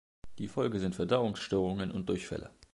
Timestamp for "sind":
0.79-0.95